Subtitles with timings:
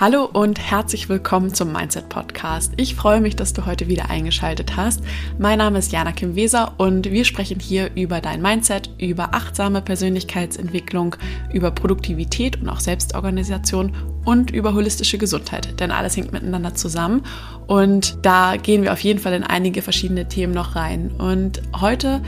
[0.00, 2.72] Hallo und herzlich willkommen zum Mindset Podcast.
[2.78, 5.04] Ich freue mich, dass du heute wieder eingeschaltet hast.
[5.38, 9.82] Mein Name ist Jana Kim Weser und wir sprechen hier über dein Mindset, über achtsame
[9.82, 11.14] Persönlichkeitsentwicklung,
[11.52, 13.94] über Produktivität und auch Selbstorganisation
[14.24, 17.22] und über holistische Gesundheit, denn alles hängt miteinander zusammen
[17.68, 21.12] und da gehen wir auf jeden Fall in einige verschiedene Themen noch rein.
[21.18, 22.20] Und heute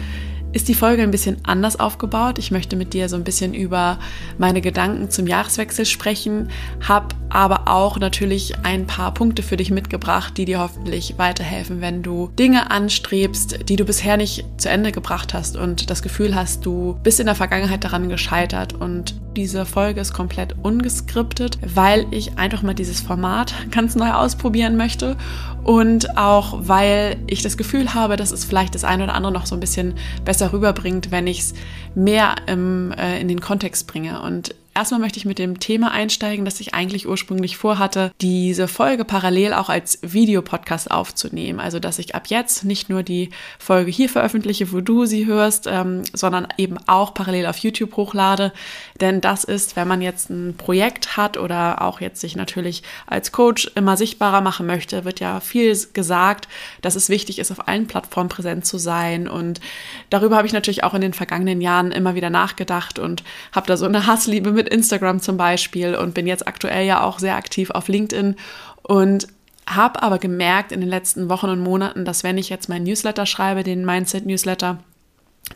[0.57, 2.39] ist die Folge ein bisschen anders aufgebaut.
[2.39, 3.99] Ich möchte mit dir so ein bisschen über
[4.39, 6.49] meine Gedanken zum Jahreswechsel sprechen,
[6.81, 12.03] habe aber auch natürlich ein paar Punkte für dich mitgebracht, die dir hoffentlich weiterhelfen, wenn
[12.03, 16.65] du Dinge anstrebst, die du bisher nicht zu Ende gebracht hast und das Gefühl hast,
[16.65, 22.39] du bist in der Vergangenheit daran gescheitert und diese Folge ist komplett ungeskriptet, weil ich
[22.39, 25.19] einfach mal dieses Format ganz neu ausprobieren möchte
[25.63, 29.45] und auch weil ich das Gefühl habe, dass es vielleicht das eine oder andere noch
[29.45, 29.93] so ein bisschen
[30.25, 31.55] besser rüberbringt, wenn ich es
[31.95, 34.23] mehr im, äh, in den Kontext bringe.
[34.23, 39.07] Und Erstmal möchte ich mit dem Thema einsteigen, das ich eigentlich ursprünglich vorhatte, diese Folge
[39.07, 41.61] parallel auch als Videopodcast aufzunehmen.
[41.61, 45.67] Also, dass ich ab jetzt nicht nur die Folge hier veröffentliche, wo du sie hörst,
[45.67, 48.53] ähm, sondern eben auch parallel auf YouTube hochlade.
[49.01, 53.33] Denn das ist, wenn man jetzt ein Projekt hat oder auch jetzt sich natürlich als
[53.33, 56.49] Coach immer sichtbarer machen möchte, wird ja viel gesagt,
[56.83, 59.27] dass es wichtig ist, auf allen Plattformen präsent zu sein.
[59.27, 59.59] Und
[60.11, 63.79] darüber habe ich natürlich auch in den vergangenen Jahren immer wieder nachgedacht und habe da
[63.79, 67.37] so eine Hassliebe mit mit Instagram zum Beispiel und bin jetzt aktuell ja auch sehr
[67.37, 68.37] aktiv auf LinkedIn
[68.83, 69.29] und
[69.69, 73.27] habe aber gemerkt in den letzten Wochen und Monaten, dass wenn ich jetzt meinen Newsletter
[73.27, 74.79] schreibe, den Mindset-Newsletter,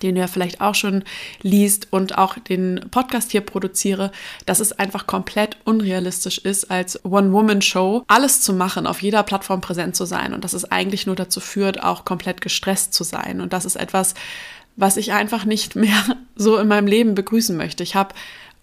[0.03, 1.03] den du ja vielleicht auch schon
[1.43, 4.13] liest und auch den Podcast hier produziere,
[4.47, 9.97] dass es einfach komplett unrealistisch ist, als One-Woman-Show alles zu machen, auf jeder Plattform präsent
[9.97, 13.41] zu sein und dass es eigentlich nur dazu führt, auch komplett gestresst zu sein.
[13.41, 14.15] Und das ist etwas,
[14.77, 16.05] was ich einfach nicht mehr
[16.37, 17.83] so in meinem Leben begrüßen möchte.
[17.83, 18.15] Ich habe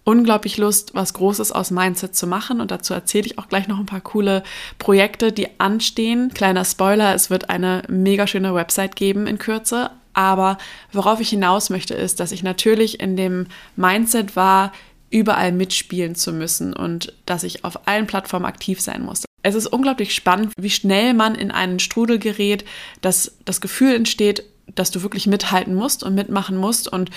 [0.07, 2.61] unglaublich Lust, was Großes aus Mindset zu machen.
[2.61, 4.41] Und dazu erzähle ich auch gleich noch ein paar coole
[4.79, 6.31] Projekte, die anstehen.
[6.33, 9.91] Kleiner Spoiler, es wird eine mega schöne Website geben in Kürze.
[10.13, 10.59] Aber
[10.93, 14.71] worauf ich hinaus möchte, ist, dass ich natürlich in dem Mindset war,
[15.09, 19.25] überall mitspielen zu müssen und dass ich auf allen Plattformen aktiv sein muss.
[19.43, 22.63] Es ist unglaublich spannend, wie schnell man in einen Strudel gerät,
[23.01, 24.43] dass das Gefühl entsteht,
[24.79, 27.09] dass du wirklich mithalten musst und mitmachen musst und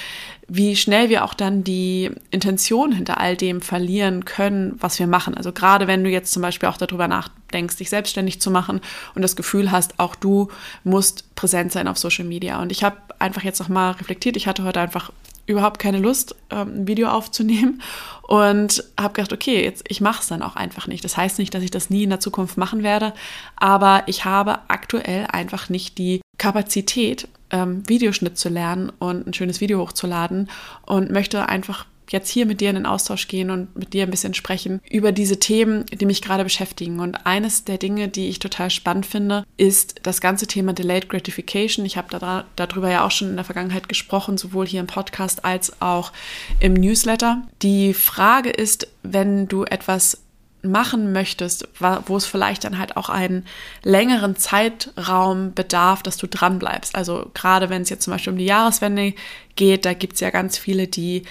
[0.48, 5.34] wie schnell wir auch dann die Intention hinter all dem verlieren können, was wir machen.
[5.37, 8.81] Also gerade wenn du jetzt zum Beispiel auch darüber nachdenkst, dich selbstständig zu machen
[9.15, 10.49] und das Gefühl hast, auch du
[10.84, 12.60] musst präsent sein auf Social Media.
[12.60, 15.12] Und ich habe einfach jetzt nochmal reflektiert, ich hatte heute einfach
[15.47, 17.82] überhaupt keine Lust, ähm, ein Video aufzunehmen
[18.22, 21.04] und habe gedacht, okay, jetzt ich mache es dann auch einfach nicht.
[21.04, 23.12] Das heißt nicht, dass ich das nie in der Zukunft machen werde,
[23.56, 29.61] aber ich habe aktuell einfach nicht die Kapazität, ähm, Videoschnitt zu lernen und ein schönes
[29.61, 30.49] Video hochzuladen
[30.87, 34.11] und möchte einfach jetzt hier mit dir in den Austausch gehen und mit dir ein
[34.11, 37.00] bisschen sprechen über diese Themen, die mich gerade beschäftigen.
[37.00, 41.87] Und eines der Dinge, die ich total spannend finde, ist das ganze Thema Delayed Gratification.
[41.87, 45.44] Ich habe da, darüber ja auch schon in der Vergangenheit gesprochen, sowohl hier im Podcast
[45.44, 46.12] als auch
[46.59, 47.43] im Newsletter.
[47.62, 50.19] Die Frage ist, wenn du etwas
[50.62, 51.69] machen möchtest,
[52.06, 53.47] wo es vielleicht dann halt auch einen
[53.82, 56.94] längeren Zeitraum bedarf, dass du dran bleibst.
[56.94, 59.15] Also gerade wenn es jetzt zum Beispiel um die Jahreswende
[59.56, 61.22] geht, da gibt es ja ganz viele, die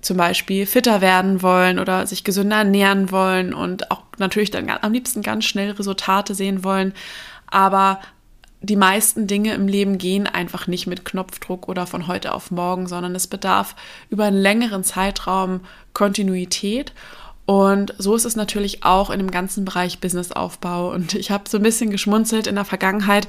[0.00, 4.92] zum Beispiel fitter werden wollen oder sich gesünder ernähren wollen und auch natürlich dann am
[4.92, 6.92] liebsten ganz schnell Resultate sehen wollen.
[7.46, 8.00] Aber
[8.60, 12.88] die meisten Dinge im Leben gehen einfach nicht mit Knopfdruck oder von heute auf morgen,
[12.88, 13.76] sondern es bedarf
[14.10, 15.60] über einen längeren Zeitraum
[15.92, 16.92] Kontinuität.
[17.46, 20.92] Und so ist es natürlich auch in dem ganzen Bereich Businessaufbau.
[20.92, 23.28] Und ich habe so ein bisschen geschmunzelt in der Vergangenheit,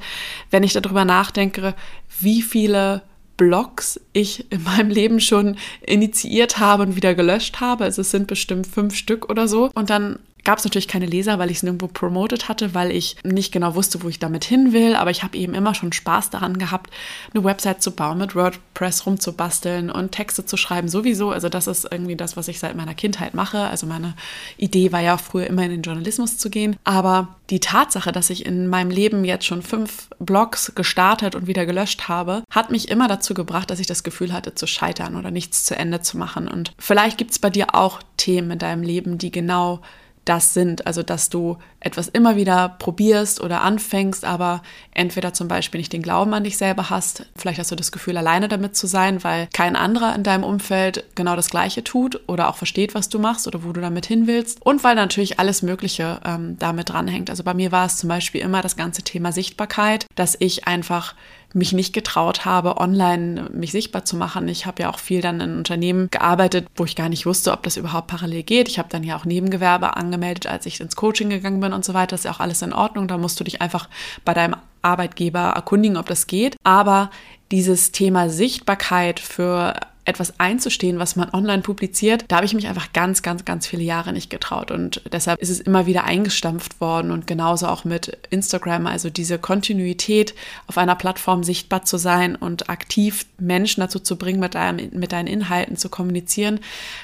[0.50, 1.76] wenn ich darüber nachdenke,
[2.20, 3.04] wie viele
[3.38, 7.84] Blogs ich in meinem Leben schon initiiert habe und wieder gelöscht habe.
[7.84, 9.70] Also es sind bestimmt fünf Stück oder so.
[9.76, 10.18] Und dann
[10.48, 13.76] gab es natürlich keine Leser, weil ich es nirgendwo promotet hatte, weil ich nicht genau
[13.76, 14.96] wusste, wo ich damit hin will.
[14.96, 16.90] Aber ich habe eben immer schon Spaß daran gehabt,
[17.34, 20.88] eine Website zu bauen, mit WordPress rumzubasteln und Texte zu schreiben.
[20.88, 21.32] Sowieso.
[21.32, 23.60] Also das ist irgendwie das, was ich seit meiner Kindheit mache.
[23.60, 24.14] Also meine
[24.56, 26.78] Idee war ja früher immer in den Journalismus zu gehen.
[26.86, 31.66] Aber die Tatsache, dass ich in meinem Leben jetzt schon fünf Blogs gestartet und wieder
[31.66, 35.30] gelöscht habe, hat mich immer dazu gebracht, dass ich das Gefühl hatte, zu scheitern oder
[35.30, 36.48] nichts zu Ende zu machen.
[36.48, 39.82] Und vielleicht gibt es bei dir auch Themen in deinem Leben, die genau
[40.28, 40.86] das sind.
[40.86, 44.62] Also, dass du etwas immer wieder probierst oder anfängst, aber
[44.94, 48.18] entweder zum Beispiel nicht den Glauben an dich selber hast, vielleicht hast du das Gefühl,
[48.18, 52.50] alleine damit zu sein, weil kein anderer in deinem Umfeld genau das Gleiche tut oder
[52.50, 55.62] auch versteht, was du machst oder wo du damit hin willst und weil natürlich alles
[55.62, 57.30] Mögliche ähm, damit dranhängt.
[57.30, 61.16] Also bei mir war es zum Beispiel immer das ganze Thema Sichtbarkeit, dass ich einfach
[61.54, 64.48] mich nicht getraut habe, online mich sichtbar zu machen.
[64.48, 67.64] Ich habe ja auch viel dann in Unternehmen gearbeitet, wo ich gar nicht wusste, ob
[67.64, 68.68] das überhaupt parallel geht.
[68.68, 71.94] Ich habe dann ja auch Nebengewerbe angemeldet, als ich ins Coaching gegangen bin und so
[71.94, 72.12] weiter.
[72.12, 73.08] Das ist ja auch alles in Ordnung.
[73.08, 73.90] Da musst du dich einfach
[74.26, 76.56] bei deinem Arbeitgeber erkundigen, ob das geht.
[76.64, 77.10] Aber
[77.52, 79.74] dieses Thema Sichtbarkeit für
[80.08, 83.84] etwas einzustehen, was man online publiziert, da habe ich mich einfach ganz, ganz, ganz viele
[83.84, 84.72] Jahre nicht getraut.
[84.72, 89.38] Und deshalb ist es immer wieder eingestampft worden und genauso auch mit Instagram, also diese
[89.38, 90.34] Kontinuität
[90.68, 95.12] auf einer Plattform sichtbar zu sein und aktiv Menschen dazu zu bringen, mit, deinem, mit
[95.12, 96.62] deinen Inhalten zu kommunizieren,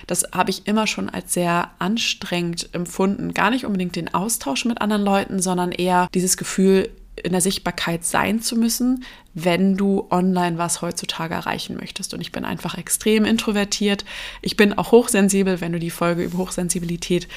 [0.07, 3.33] das habe ich immer schon als sehr anstrengend empfunden.
[3.33, 8.03] Gar nicht unbedingt den Austausch mit anderen Leuten, sondern eher dieses Gefühl, in der Sichtbarkeit
[8.05, 9.03] sein zu müssen,
[9.35, 12.13] wenn du online was heutzutage erreichen möchtest.
[12.13, 14.03] Und ich bin einfach extrem introvertiert.
[14.41, 15.61] Ich bin auch hochsensibel.
[15.61, 17.27] Wenn du die Folge über Hochsensibilität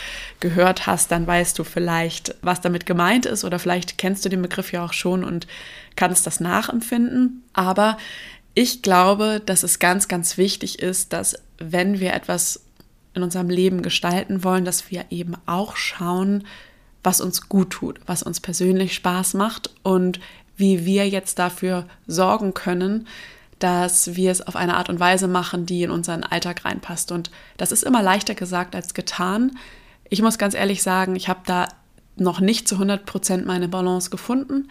[0.41, 4.43] gehört hast, dann weißt du vielleicht, was damit gemeint ist oder vielleicht kennst du den
[4.43, 5.47] Begriff ja auch schon und
[5.95, 7.43] kannst das nachempfinden.
[7.53, 7.99] Aber
[8.55, 12.63] ich glaube, dass es ganz, ganz wichtig ist, dass wenn wir etwas
[13.15, 16.45] in unserem Leben gestalten wollen, dass wir eben auch schauen,
[17.07, 20.19] was uns gut tut, was uns persönlich Spaß macht und
[20.57, 23.07] wie wir jetzt dafür sorgen können,
[23.61, 27.13] dass wir es auf eine Art und Weise machen, die in unseren Alltag reinpasst.
[27.13, 29.57] Und das ist immer leichter gesagt als getan.
[30.11, 31.69] Ich muss ganz ehrlich sagen, ich habe da
[32.17, 34.69] noch nicht zu 100 Prozent meine Balance gefunden,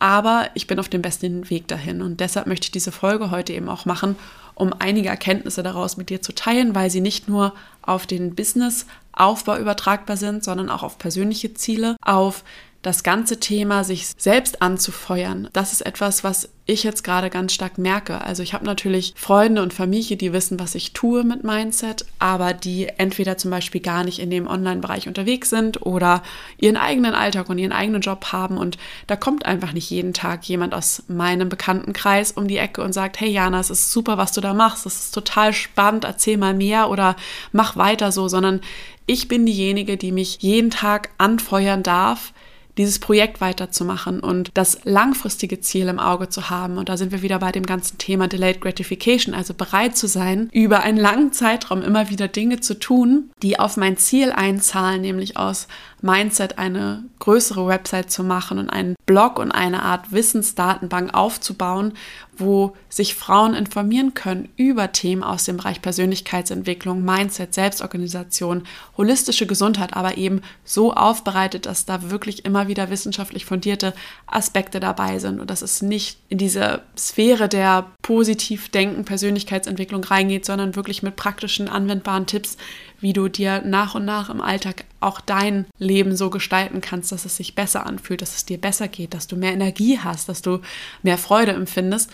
[0.00, 2.02] aber ich bin auf dem besten Weg dahin.
[2.02, 4.16] Und deshalb möchte ich diese Folge heute eben auch machen,
[4.56, 7.54] um einige Erkenntnisse daraus mit dir zu teilen, weil sie nicht nur
[7.86, 12.44] auf den Business-Aufbau übertragbar sind, sondern auch auf persönliche Ziele, auf
[12.86, 17.78] das ganze Thema, sich selbst anzufeuern, das ist etwas, was ich jetzt gerade ganz stark
[17.78, 18.20] merke.
[18.20, 22.52] Also ich habe natürlich Freunde und Familie, die wissen, was ich tue mit Mindset, aber
[22.52, 26.22] die entweder zum Beispiel gar nicht in dem Online-Bereich unterwegs sind oder
[26.58, 28.56] ihren eigenen Alltag und ihren eigenen Job haben.
[28.56, 28.78] Und
[29.08, 33.18] da kommt einfach nicht jeden Tag jemand aus meinem Bekanntenkreis um die Ecke und sagt,
[33.18, 36.54] hey Jana, es ist super, was du da machst, es ist total spannend, erzähl mal
[36.54, 37.16] mehr oder
[37.50, 38.60] mach weiter so, sondern
[39.06, 42.32] ich bin diejenige, die mich jeden Tag anfeuern darf,
[42.78, 46.78] dieses Projekt weiterzumachen und das langfristige Ziel im Auge zu haben.
[46.78, 50.48] Und da sind wir wieder bei dem ganzen Thema Delayed Gratification, also bereit zu sein,
[50.52, 55.36] über einen langen Zeitraum immer wieder Dinge zu tun, die auf mein Ziel einzahlen, nämlich
[55.36, 55.68] aus
[56.06, 61.92] Mindset eine größere Website zu machen und einen Blog und eine Art Wissensdatenbank aufzubauen,
[62.38, 68.64] wo sich Frauen informieren können über Themen aus dem Bereich Persönlichkeitsentwicklung, Mindset, Selbstorganisation,
[68.96, 73.94] holistische Gesundheit, aber eben so aufbereitet, dass da wirklich immer wieder wissenschaftlich fundierte
[74.26, 80.44] Aspekte dabei sind und dass es nicht in diese Sphäre der positiv denken Persönlichkeitsentwicklung reingeht,
[80.44, 82.56] sondern wirklich mit praktischen, anwendbaren Tipps,
[83.00, 87.24] wie du dir nach und nach im Alltag auch dein Leben so gestalten kannst, dass
[87.24, 90.42] es sich besser anfühlt, dass es dir besser geht, dass du mehr Energie hast, dass
[90.42, 90.60] du
[91.02, 92.10] mehr Freude empfindest.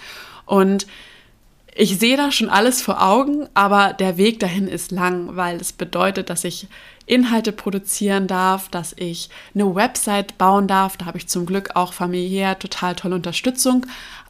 [0.47, 0.87] Und
[1.75, 5.73] ich sehe da schon alles vor Augen, aber der Weg dahin ist lang, weil es
[5.73, 6.69] bedeutet, dass ich
[7.07, 10.99] Inhalte produzieren darf, dass ich eine Website bauen darf.
[10.99, 13.87] Da habe ich zum Glück auch familiär total tolle Unterstützung.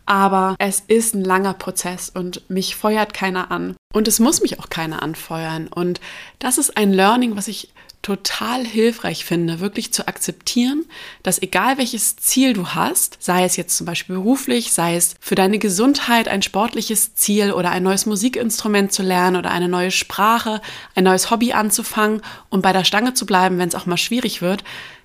[0.07, 3.77] Aber es ist ein langer Prozess und mich feuert keiner an.
[3.93, 5.69] Und es muss mich auch keiner anfeuern.
[5.69, 6.01] Und
[6.39, 7.73] das ist ein Learning, was ich
[8.03, 10.85] total hilfreich finde, wirklich zu akzeptieren,
[11.23, 15.37] dass egal welches Ziel du hast, sei es jetzt zum Beispiel beruflich, sei es für
[15.37, 20.61] deine Gesundheit ein sportliches Ziel oder ein neues Musikinstrument zu lernen oder eine neue Sprache,
[20.97, 24.43] ein neues Hobby anzufangen und bei der Stange zu bleiben, wenn es auch mal schwierig
[24.43, 24.65] wird,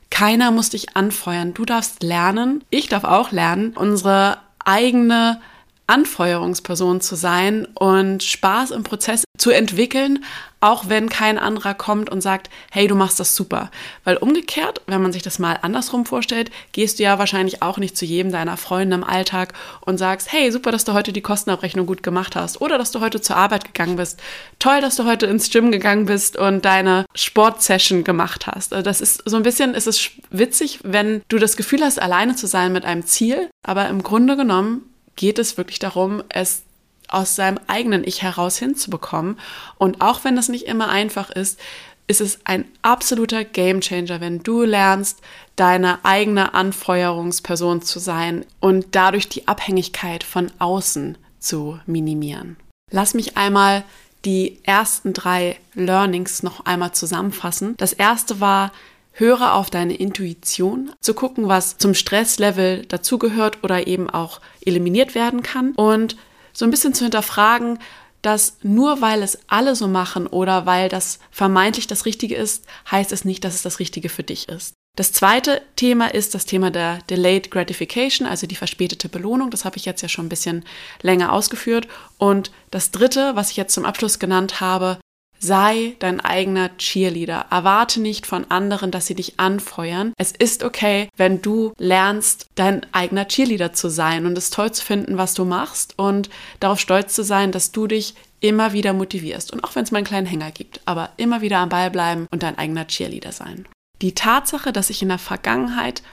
[0.09, 1.53] keiner muss dich anfeuern.
[1.53, 5.39] Du darfst lernen, ich darf auch lernen, unsere eigene
[5.87, 10.23] Anfeuerungsperson zu sein und Spaß im Prozess zu entwickeln,
[10.59, 13.69] auch wenn kein anderer kommt und sagt, hey, du machst das super.
[14.03, 17.95] Weil umgekehrt, wenn man sich das mal andersrum vorstellt, gehst du ja wahrscheinlich auch nicht
[17.95, 21.85] zu jedem deiner Freunde im Alltag und sagst, hey, super, dass du heute die Kostenabrechnung
[21.85, 24.19] gut gemacht hast oder dass du heute zur Arbeit gegangen bist.
[24.59, 28.73] Toll, dass du heute ins Gym gegangen bist und deine Sportsession gemacht hast.
[28.73, 32.35] Also das ist so ein bisschen, es ist witzig, wenn du das Gefühl hast, alleine
[32.35, 34.81] zu sein mit einem Ziel, aber im Grunde genommen
[35.17, 36.63] geht es wirklich darum, es
[37.09, 39.37] aus seinem eigenen Ich heraus hinzubekommen.
[39.77, 41.59] Und auch wenn das nicht immer einfach ist,
[42.07, 45.19] ist es ein absoluter Gamechanger, wenn du lernst,
[45.57, 52.55] deine eigene Anfeuerungsperson zu sein und dadurch die Abhängigkeit von außen zu minimieren.
[52.91, 53.83] Lass mich einmal
[54.23, 57.75] die ersten drei Learnings noch einmal zusammenfassen.
[57.77, 58.71] Das erste war,
[59.19, 65.43] höre auf deine Intuition, zu gucken, was zum Stresslevel dazugehört oder eben auch eliminiert werden
[65.43, 66.15] kann und
[66.53, 67.79] so ein bisschen zu hinterfragen,
[68.21, 73.11] dass nur weil es alle so machen oder weil das vermeintlich das Richtige ist, heißt
[73.11, 74.73] es nicht, dass es das Richtige für dich ist.
[74.97, 79.51] Das zweite Thema ist das Thema der Delayed Gratification, also die verspätete Belohnung.
[79.51, 80.65] Das habe ich jetzt ja schon ein bisschen
[81.03, 81.87] länger ausgeführt.
[82.17, 84.97] Und das dritte, was ich jetzt zum Abschluss genannt habe,
[85.39, 87.45] Sei dein eigener Cheerleader.
[87.51, 90.13] Erwarte nicht von anderen, dass sie dich anfeuern.
[90.17, 94.83] Es ist okay, wenn du lernst, dein eigener Cheerleader zu sein und es toll zu
[94.83, 96.29] finden, was du machst und
[96.59, 99.51] darauf stolz zu sein, dass du dich immer wieder motivierst.
[99.51, 102.27] Und auch wenn es mal einen kleinen Hänger gibt, aber immer wieder am Ball bleiben
[102.31, 103.67] und dein eigener Cheerleader sein.
[104.01, 106.03] Die Tatsache, dass ich in der Vergangenheit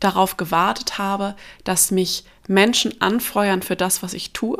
[0.00, 4.58] darauf gewartet habe, dass mich Menschen anfeuern für das, was ich tue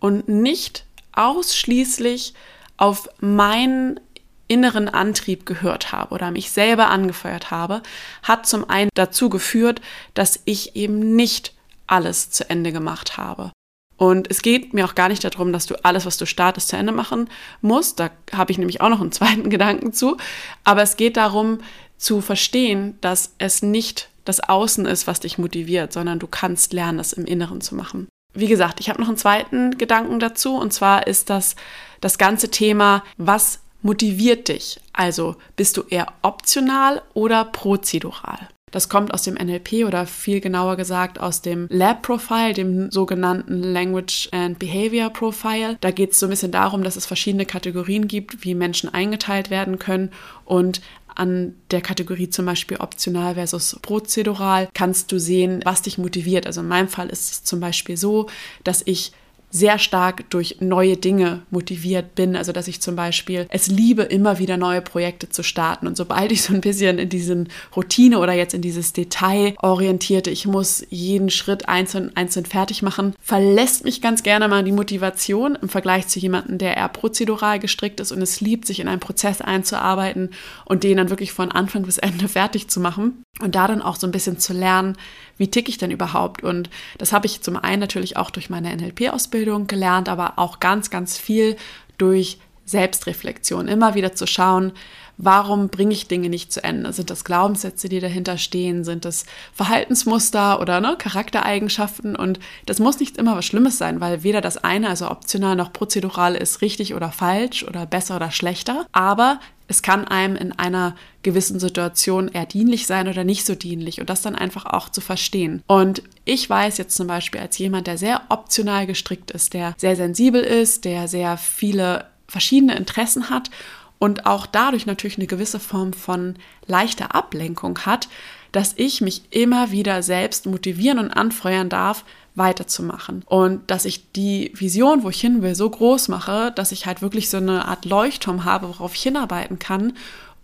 [0.00, 2.34] und nicht ausschließlich
[2.76, 4.00] auf meinen
[4.48, 7.82] inneren Antrieb gehört habe oder mich selber angefeuert habe,
[8.22, 9.80] hat zum einen dazu geführt,
[10.14, 11.52] dass ich eben nicht
[11.86, 13.50] alles zu Ende gemacht habe.
[13.96, 16.76] Und es geht mir auch gar nicht darum, dass du alles, was du startest, zu
[16.76, 17.30] Ende machen
[17.62, 17.98] musst.
[17.98, 20.16] Da habe ich nämlich auch noch einen zweiten Gedanken zu.
[20.64, 21.58] Aber es geht darum
[21.96, 26.98] zu verstehen, dass es nicht das Außen ist, was dich motiviert, sondern du kannst lernen,
[26.98, 28.08] das im Inneren zu machen.
[28.36, 30.56] Wie gesagt, ich habe noch einen zweiten Gedanken dazu.
[30.56, 31.56] Und zwar ist das
[32.00, 34.78] das ganze Thema, was motiviert dich?
[34.92, 38.48] Also bist du eher optional oder prozedural?
[38.72, 43.62] Das kommt aus dem NLP oder viel genauer gesagt aus dem Lab Profile, dem sogenannten
[43.62, 45.78] Language and Behavior Profile.
[45.80, 49.50] Da geht es so ein bisschen darum, dass es verschiedene Kategorien gibt, wie Menschen eingeteilt
[49.50, 50.10] werden können.
[50.44, 50.82] Und
[51.16, 56.46] an der Kategorie zum Beispiel optional versus prozedural kannst du sehen, was dich motiviert.
[56.46, 58.28] Also in meinem Fall ist es zum Beispiel so,
[58.64, 59.12] dass ich
[59.50, 62.36] sehr stark durch neue Dinge motiviert bin.
[62.36, 65.86] Also dass ich zum Beispiel es liebe, immer wieder neue Projekte zu starten.
[65.86, 70.30] Und sobald ich so ein bisschen in diesen Routine oder jetzt in dieses Detail orientierte,
[70.30, 75.56] ich muss jeden Schritt einzeln, einzeln fertig machen, verlässt mich ganz gerne mal die Motivation
[75.60, 79.00] im Vergleich zu jemandem, der eher prozedural gestrickt ist und es liebt, sich in einen
[79.00, 80.30] Prozess einzuarbeiten
[80.64, 83.22] und den dann wirklich von Anfang bis Ende fertig zu machen.
[83.40, 84.96] Und da dann auch so ein bisschen zu lernen,
[85.36, 86.42] wie ticke ich denn überhaupt?
[86.42, 90.90] Und das habe ich zum einen natürlich auch durch meine NLP-Ausbildung gelernt, aber auch ganz,
[90.90, 91.56] ganz viel
[91.98, 93.68] durch Selbstreflexion.
[93.68, 94.72] Immer wieder zu schauen,
[95.18, 96.92] warum bringe ich Dinge nicht zu Ende?
[96.92, 98.84] Sind das Glaubenssätze, die dahinter stehen?
[98.84, 99.24] Sind das
[99.54, 102.16] Verhaltensmuster oder ne, Charaktereigenschaften?
[102.16, 105.72] Und das muss nicht immer was Schlimmes sein, weil weder das eine, also optional noch
[105.72, 108.86] prozedural, ist richtig oder falsch oder besser oder schlechter.
[108.92, 114.00] Aber es kann einem in einer gewissen Situation eher dienlich sein oder nicht so dienlich
[114.00, 115.62] und das dann einfach auch zu verstehen.
[115.66, 119.96] Und ich weiß jetzt zum Beispiel als jemand, der sehr optional gestrickt ist, der sehr
[119.96, 123.50] sensibel ist, der sehr viele verschiedene Interessen hat
[123.98, 126.34] und auch dadurch natürlich eine gewisse Form von
[126.66, 128.08] leichter Ablenkung hat,
[128.56, 133.22] dass ich mich immer wieder selbst motivieren und anfeuern darf, weiterzumachen.
[133.26, 137.02] Und dass ich die Vision, wo ich hin will, so groß mache, dass ich halt
[137.02, 139.92] wirklich so eine Art Leuchtturm habe, worauf ich hinarbeiten kann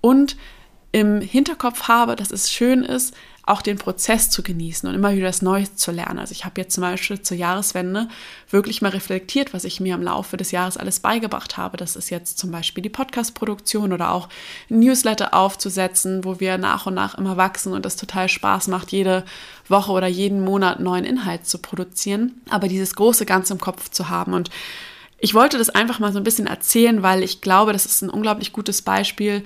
[0.02, 0.37] und
[0.92, 3.14] im Hinterkopf habe, dass es schön ist,
[3.45, 6.21] auch den Prozess zu genießen und immer wieder das Neue zu lernen.
[6.21, 8.09] Also ich habe jetzt zum Beispiel zur Jahreswende
[8.51, 11.77] wirklich mal reflektiert, was ich mir im Laufe des Jahres alles beigebracht habe.
[11.77, 14.29] Das ist jetzt zum Beispiel die Podcast-Produktion oder auch
[14.69, 19.25] Newsletter aufzusetzen, wo wir nach und nach immer wachsen und es total Spaß macht, jede
[19.67, 22.41] Woche oder jeden Monat neuen Inhalt zu produzieren.
[22.49, 24.51] Aber dieses große Ganze im Kopf zu haben und
[25.25, 28.11] ich wollte das einfach mal so ein bisschen erzählen, weil ich glaube, das ist ein
[28.11, 29.45] unglaublich gutes Beispiel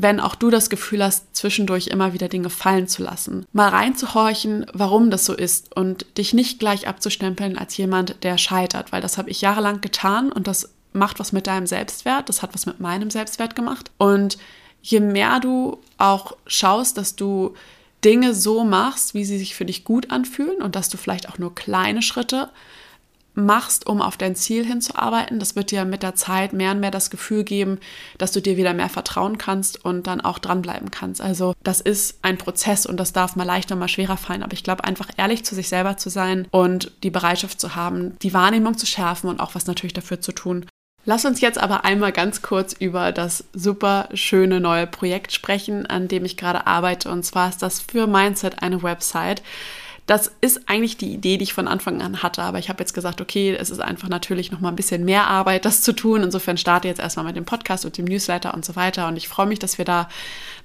[0.00, 3.44] wenn auch du das Gefühl hast, zwischendurch immer wieder Dinge fallen zu lassen.
[3.52, 8.92] Mal reinzuhorchen, warum das so ist und dich nicht gleich abzustempeln als jemand, der scheitert,
[8.92, 12.54] weil das habe ich jahrelang getan und das macht was mit deinem Selbstwert, das hat
[12.54, 13.90] was mit meinem Selbstwert gemacht.
[13.98, 14.38] Und
[14.82, 17.54] je mehr du auch schaust, dass du
[18.04, 21.38] Dinge so machst, wie sie sich für dich gut anfühlen und dass du vielleicht auch
[21.38, 22.50] nur kleine Schritte
[23.44, 25.38] machst, um auf dein Ziel hinzuarbeiten.
[25.38, 27.78] Das wird dir mit der Zeit mehr und mehr das Gefühl geben,
[28.18, 31.20] dass du dir wieder mehr vertrauen kannst und dann auch dranbleiben kannst.
[31.20, 34.42] Also das ist ein Prozess und das darf mal leichter, mal schwerer fallen.
[34.42, 38.18] Aber ich glaube, einfach ehrlich zu sich selber zu sein und die Bereitschaft zu haben,
[38.20, 40.66] die Wahrnehmung zu schärfen und auch was natürlich dafür zu tun.
[41.04, 46.06] Lass uns jetzt aber einmal ganz kurz über das super schöne neue Projekt sprechen, an
[46.06, 47.10] dem ich gerade arbeite.
[47.10, 49.42] Und zwar ist das für Mindset eine Website
[50.08, 52.42] das ist eigentlich die Idee, die ich von Anfang an hatte.
[52.42, 55.26] Aber ich habe jetzt gesagt, okay, es ist einfach natürlich noch mal ein bisschen mehr
[55.26, 56.22] Arbeit, das zu tun.
[56.22, 59.06] Insofern starte ich jetzt erstmal mit dem Podcast und dem Newsletter und so weiter.
[59.06, 60.08] Und ich freue mich, dass wir da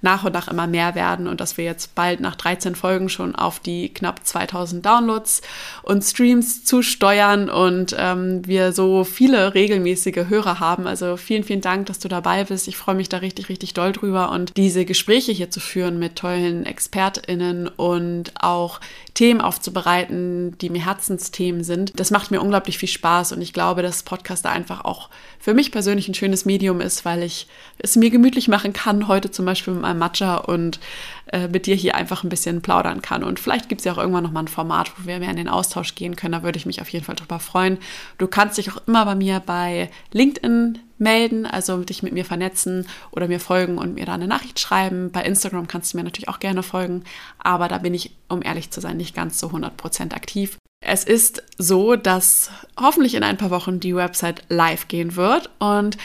[0.03, 3.35] nach und nach immer mehr werden und dass wir jetzt bald nach 13 Folgen schon
[3.35, 5.41] auf die knapp 2000 Downloads
[5.81, 10.87] und Streams zusteuern und ähm, wir so viele regelmäßige Hörer haben.
[10.87, 12.67] Also vielen, vielen Dank, dass du dabei bist.
[12.67, 16.17] Ich freue mich da richtig, richtig doll drüber und diese Gespräche hier zu führen mit
[16.17, 18.81] tollen ExpertInnen und auch
[19.13, 21.97] Themen aufzubereiten, die mir Herzensthemen sind.
[21.99, 25.71] Das macht mir unglaublich viel Spaß und ich glaube, dass Podcaster einfach auch für mich
[25.71, 29.73] persönlich ein schönes Medium ist, weil ich es mir gemütlich machen kann, heute zum Beispiel
[29.73, 30.79] mit meinem Matcha und
[31.27, 33.23] äh, mit dir hier einfach ein bisschen plaudern kann.
[33.23, 35.49] Und vielleicht gibt es ja auch irgendwann nochmal ein Format, wo wir mehr in den
[35.49, 36.33] Austausch gehen können.
[36.33, 37.77] Da würde ich mich auf jeden Fall drüber freuen.
[38.17, 42.87] Du kannst dich auch immer bei mir bei LinkedIn melden, also dich mit mir vernetzen
[43.11, 45.11] oder mir folgen und mir da eine Nachricht schreiben.
[45.11, 47.03] Bei Instagram kannst du mir natürlich auch gerne folgen,
[47.39, 50.57] aber da bin ich, um ehrlich zu sein, nicht ganz so 100% aktiv.
[50.85, 55.97] Es ist so, dass hoffentlich in ein paar Wochen die Website live gehen wird und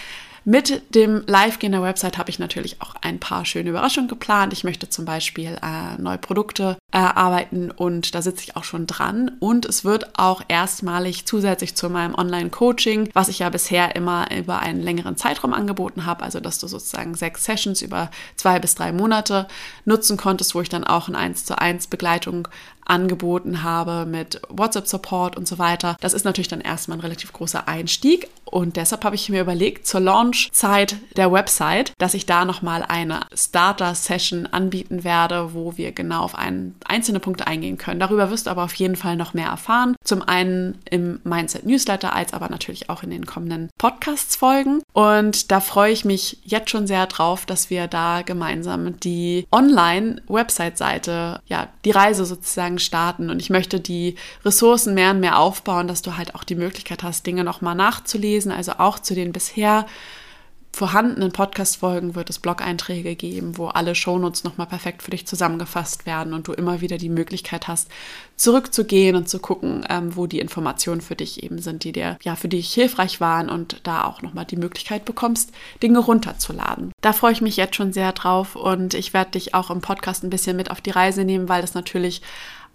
[0.48, 4.54] mit dem Live-Gehen der Website habe ich natürlich auch ein paar schöne Überraschungen geplant.
[4.54, 9.32] Ich möchte zum Beispiel äh, neue Produkte erarbeiten und da sitze ich auch schon dran.
[9.40, 14.60] Und es wird auch erstmalig zusätzlich zu meinem Online-Coaching, was ich ja bisher immer über
[14.60, 18.90] einen längeren Zeitraum angeboten habe, also dass du sozusagen sechs Sessions über zwei bis drei
[18.90, 19.48] Monate
[19.84, 22.48] nutzen konntest, wo ich dann auch eine 1 zu 1 Begleitung
[22.88, 25.96] angeboten habe mit WhatsApp-Support und so weiter.
[26.00, 29.86] Das ist natürlich dann erstmal ein relativ großer Einstieg und deshalb habe ich mir überlegt,
[29.86, 36.22] zur Launchzeit der Website, dass ich da nochmal eine Starter-Session anbieten werde, wo wir genau
[36.22, 38.00] auf ein, einzelne Punkte eingehen können.
[38.00, 39.96] Darüber wirst du aber auf jeden Fall noch mehr erfahren.
[40.04, 44.82] Zum einen im Mindset-Newsletter, als aber natürlich auch in den kommenden Podcasts folgen.
[44.92, 51.40] Und da freue ich mich jetzt schon sehr drauf, dass wir da gemeinsam die Online-Website-Seite,
[51.46, 53.30] ja, die Reise sozusagen sozusagen starten.
[53.30, 57.02] Und ich möchte die Ressourcen mehr und mehr aufbauen, dass du halt auch die Möglichkeit
[57.02, 58.52] hast, Dinge nochmal nachzulesen.
[58.52, 59.86] Also auch zu den bisher
[60.78, 66.32] vorhandenen Podcast-Folgen wird es Blog-Einträge geben, wo alle Shownotes nochmal perfekt für dich zusammengefasst werden
[66.32, 67.88] und du immer wieder die Möglichkeit hast,
[68.36, 72.36] zurückzugehen und zu gucken, ähm, wo die Informationen für dich eben sind, die dir, ja,
[72.36, 75.50] für dich hilfreich waren und da auch nochmal die Möglichkeit bekommst,
[75.82, 76.92] Dinge runterzuladen.
[77.00, 80.22] Da freue ich mich jetzt schon sehr drauf und ich werde dich auch im Podcast
[80.22, 82.22] ein bisschen mit auf die Reise nehmen, weil das natürlich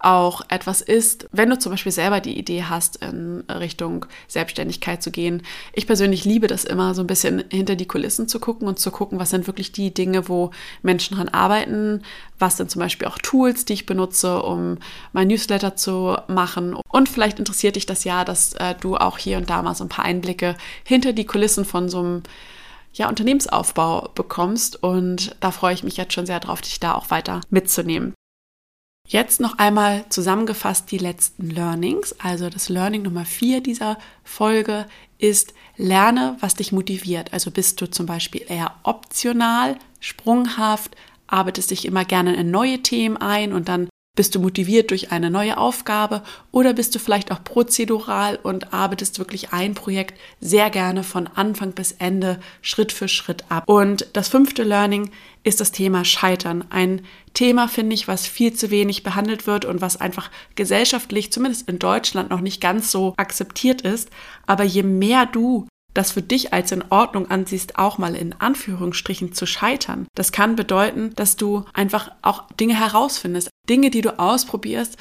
[0.03, 5.11] auch etwas ist, wenn du zum Beispiel selber die Idee hast, in Richtung Selbstständigkeit zu
[5.11, 5.43] gehen.
[5.71, 8.91] Ich persönlich liebe das immer, so ein bisschen hinter die Kulissen zu gucken und zu
[8.91, 12.03] gucken, was sind wirklich die Dinge, wo Menschen dran arbeiten,
[12.37, 14.77] was sind zum Beispiel auch Tools, die ich benutze, um
[15.13, 16.75] mein Newsletter zu machen.
[16.89, 19.85] Und vielleicht interessiert dich das ja, dass äh, du auch hier und da mal so
[19.85, 22.23] ein paar Einblicke hinter die Kulissen von so einem
[22.93, 24.83] ja, Unternehmensaufbau bekommst.
[24.83, 28.13] Und da freue ich mich jetzt schon sehr drauf, dich da auch weiter mitzunehmen.
[29.07, 32.15] Jetzt noch einmal zusammengefasst die letzten Learnings.
[32.19, 34.87] Also das Learning Nummer vier dieser Folge
[35.17, 37.31] ist, lerne, was dich motiviert.
[37.33, 40.95] Also bist du zum Beispiel eher optional, sprunghaft,
[41.27, 45.31] arbeitest dich immer gerne in neue Themen ein und dann bist du motiviert durch eine
[45.31, 46.21] neue Aufgabe
[46.51, 51.71] oder bist du vielleicht auch prozedural und arbeitest wirklich ein Projekt sehr gerne von Anfang
[51.71, 53.63] bis Ende Schritt für Schritt ab?
[53.67, 55.09] Und das fünfte Learning
[55.43, 56.63] ist das Thema Scheitern.
[56.69, 57.01] Ein
[57.33, 61.79] Thema, finde ich, was viel zu wenig behandelt wird und was einfach gesellschaftlich, zumindest in
[61.79, 64.09] Deutschland, noch nicht ganz so akzeptiert ist.
[64.45, 69.33] Aber je mehr du das für dich als in Ordnung ansiehst, auch mal in Anführungsstrichen
[69.33, 70.07] zu scheitern.
[70.15, 73.49] Das kann bedeuten, dass du einfach auch Dinge herausfindest.
[73.69, 74.97] Dinge, die du ausprobierst,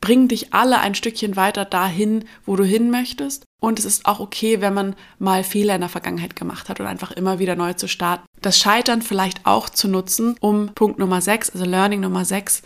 [0.00, 3.44] bringen dich alle ein Stückchen weiter dahin, wo du hin möchtest.
[3.60, 6.86] Und es ist auch okay, wenn man mal Fehler in der Vergangenheit gemacht hat und
[6.86, 8.24] einfach immer wieder neu zu starten.
[8.40, 12.62] Das Scheitern vielleicht auch zu nutzen, um Punkt Nummer 6, also Learning Nummer 6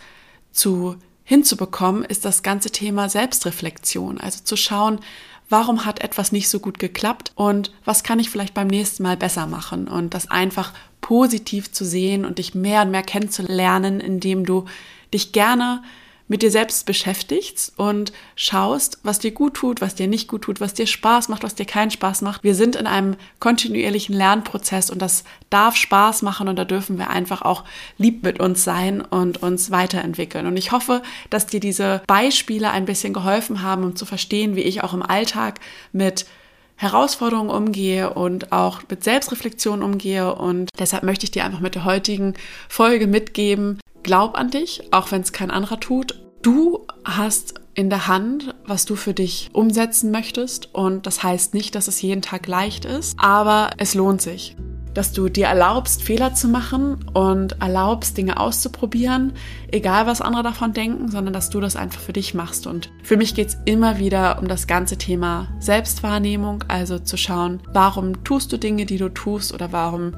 [0.51, 4.19] zu hinzubekommen, ist das ganze Thema Selbstreflexion.
[4.19, 4.99] Also zu schauen,
[5.49, 9.17] warum hat etwas nicht so gut geklappt und was kann ich vielleicht beim nächsten Mal
[9.17, 14.45] besser machen und das einfach positiv zu sehen und dich mehr und mehr kennenzulernen, indem
[14.45, 14.65] du
[15.13, 15.81] dich gerne
[16.27, 20.61] mit dir selbst beschäftigst und schaust, was dir gut tut, was dir nicht gut tut,
[20.61, 22.43] was dir Spaß macht, was dir keinen Spaß macht.
[22.43, 27.09] Wir sind in einem kontinuierlichen Lernprozess und das darf Spaß machen und da dürfen wir
[27.09, 27.65] einfach auch
[27.97, 30.47] lieb mit uns sein und uns weiterentwickeln.
[30.47, 34.61] Und ich hoffe, dass dir diese Beispiele ein bisschen geholfen haben, um zu verstehen, wie
[34.61, 35.59] ich auch im Alltag
[35.91, 36.25] mit
[36.75, 40.33] Herausforderungen umgehe und auch mit Selbstreflexion umgehe.
[40.33, 42.33] Und deshalb möchte ich dir einfach mit der heutigen
[42.67, 46.19] Folge mitgeben, glaub an dich, auch wenn es kein anderer tut.
[46.41, 50.73] Du hast in der Hand, was du für dich umsetzen möchtest.
[50.73, 54.55] Und das heißt nicht, dass es jeden Tag leicht ist, aber es lohnt sich.
[54.93, 59.33] Dass du dir erlaubst, Fehler zu machen und erlaubst, Dinge auszuprobieren,
[59.71, 62.67] egal was andere davon denken, sondern dass du das einfach für dich machst.
[62.67, 67.59] Und für mich geht es immer wieder um das ganze Thema Selbstwahrnehmung, also zu schauen,
[67.73, 70.13] warum tust du Dinge, die du tust oder warum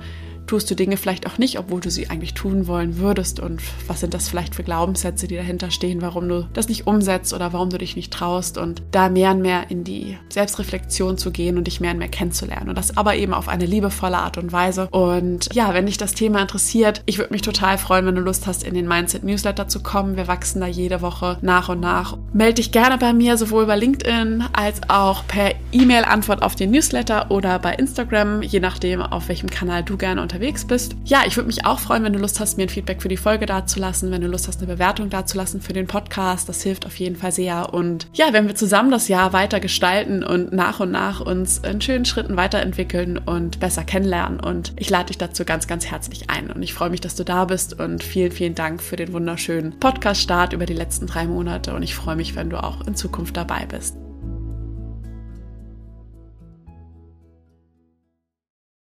[0.47, 3.99] tust du Dinge vielleicht auch nicht, obwohl du sie eigentlich tun wollen würdest und was
[3.99, 7.69] sind das vielleicht für Glaubenssätze, die dahinter stehen, warum du das nicht umsetzt oder warum
[7.69, 11.67] du dich nicht traust und da mehr und mehr in die Selbstreflexion zu gehen und
[11.67, 14.87] dich mehr und mehr kennenzulernen und das aber eben auf eine liebevolle Art und Weise.
[14.91, 18.47] Und ja, wenn dich das Thema interessiert, ich würde mich total freuen, wenn du Lust
[18.47, 20.17] hast, in den Mindset Newsletter zu kommen.
[20.17, 22.17] Wir wachsen da jede Woche nach und nach.
[22.35, 27.31] Melde dich gerne bei mir, sowohl bei LinkedIn als auch per E-Mail-Antwort auf den Newsletter
[27.31, 30.97] oder bei Instagram, je nachdem, auf welchem Kanal du gerne unterwegs bist.
[31.05, 33.15] Ja, ich würde mich auch freuen, wenn du Lust hast, mir ein Feedback für die
[33.15, 36.49] Folge dazulassen, wenn du Lust hast, eine Bewertung dazulassen für den Podcast.
[36.49, 37.73] Das hilft auf jeden Fall sehr.
[37.73, 41.79] Und ja, wenn wir zusammen das Jahr weiter gestalten und nach und nach uns in
[41.79, 44.41] schönen Schritten weiterentwickeln und besser kennenlernen.
[44.41, 46.51] Und ich lade dich dazu ganz, ganz herzlich ein.
[46.51, 49.79] Und ich freue mich, dass du da bist und vielen, vielen Dank für den wunderschönen
[49.79, 51.73] Podcast-Start über die letzten drei Monate.
[51.73, 53.97] Und ich freue mich, wenn du auch in Zukunft dabei bist.